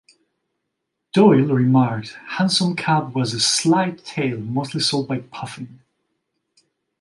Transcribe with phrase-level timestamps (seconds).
[1.13, 5.79] Doyle remarked, "Hansom Cab" was a slight tale, mostly sold by 'puffing'.